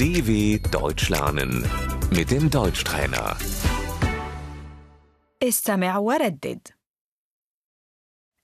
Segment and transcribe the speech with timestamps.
[0.00, 1.52] DW Deutsch lernen
[2.10, 3.36] mit dem Deutschtrainer.
[5.42, 6.68] استمع وردد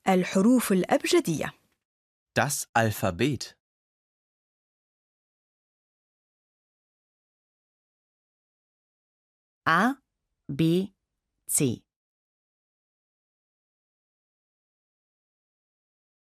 [0.09, 1.53] الحروف الأبجدية
[2.35, 3.57] Das Alphabet.
[9.67, 9.95] A,
[10.49, 10.93] B,
[11.47, 11.83] C.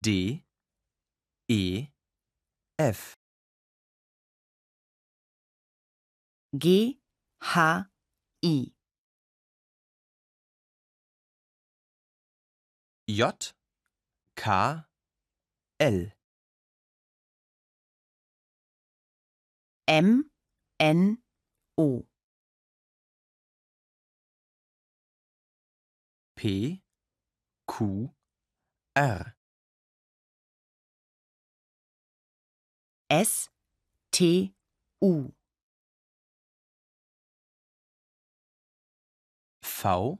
[0.02, 0.44] D,
[1.48, 1.86] E,
[2.78, 3.14] F,
[6.57, 6.97] G,
[7.43, 7.85] H,
[8.43, 8.71] I.
[13.07, 13.53] J,
[14.35, 14.83] K,
[15.79, 16.11] L,
[19.87, 20.25] M,
[20.79, 21.17] N,
[21.77, 22.05] O.
[26.35, 26.81] P,
[27.67, 28.09] Q,
[28.95, 29.35] R,
[33.09, 33.49] S,
[34.11, 34.53] T,
[35.01, 35.33] U.
[39.81, 40.19] V,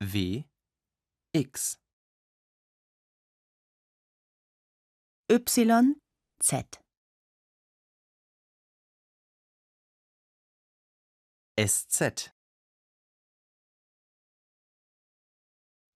[0.00, 0.44] W,
[1.34, 1.76] X,
[5.28, 5.94] Y,
[6.42, 6.82] Z.
[11.58, 12.32] SZ,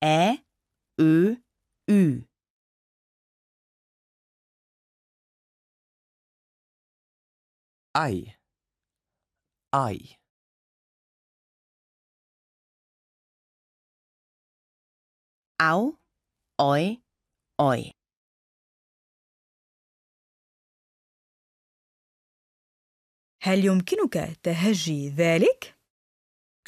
[0.04, 0.44] Ä,
[1.00, 1.36] Ö,
[1.88, 2.26] Ü.
[7.94, 8.36] I,
[9.72, 10.18] I,
[15.61, 15.97] Au,
[16.59, 17.01] Oi,
[17.61, 17.91] Oi.
[23.43, 25.75] هل يمكنك تهجي ذلك؟